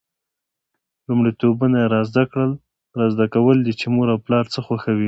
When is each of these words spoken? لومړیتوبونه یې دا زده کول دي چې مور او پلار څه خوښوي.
لومړیتوبونه 1.07 1.75
یې 1.83 1.87
دا 2.99 3.07
زده 3.13 3.25
کول 3.33 3.57
دي 3.65 3.73
چې 3.79 3.85
مور 3.93 4.07
او 4.13 4.19
پلار 4.25 4.45
څه 4.53 4.59
خوښوي. 4.65 4.99